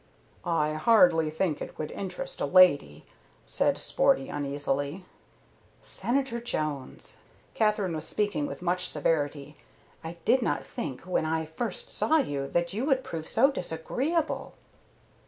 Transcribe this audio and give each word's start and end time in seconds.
"I 0.43 0.73
hardly 0.73 1.29
think 1.29 1.61
it 1.61 1.77
would 1.77 1.91
interest 1.91 2.41
a 2.41 2.47
lady," 2.47 3.05
said 3.45 3.77
Sporty, 3.77 4.29
uneasily. 4.29 5.05
"Senator 5.83 6.39
Jones," 6.41 7.17
Katherine 7.53 7.93
was 7.93 8.07
speaking 8.07 8.47
with 8.47 8.63
much 8.63 8.87
severity, 8.89 9.57
"I 10.03 10.17
did 10.25 10.41
not 10.41 10.65
think 10.65 11.01
when 11.01 11.27
I 11.27 11.45
first 11.45 11.91
saw 11.91 12.17
you 12.17 12.47
that 12.47 12.73
you 12.73 12.85
could 12.87 13.03
prove 13.03 13.27
so 13.27 13.51
disagreeable." 13.51 14.55